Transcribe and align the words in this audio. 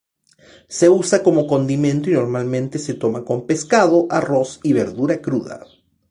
Se 0.67 0.89
usa 0.89 1.21
como 1.21 1.45
condimento 1.45 2.09
y 2.09 2.13
normalmente 2.13 2.79
se 2.79 2.95
toma 2.95 3.23
con 3.23 3.45
pescado, 3.45 4.07
arroz 4.09 4.59
y 4.63 4.73
verdura 4.73 5.21
cruda. 5.21 5.63